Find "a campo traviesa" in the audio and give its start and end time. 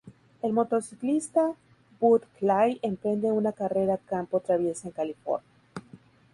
3.93-4.87